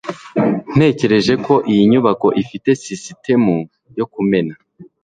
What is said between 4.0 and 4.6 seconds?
kumena.